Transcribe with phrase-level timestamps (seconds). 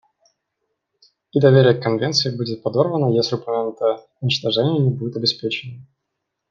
[1.31, 5.85] И доверие к Конвенции будет подорвано, если упомянутое уничтожение не будет обеспечено.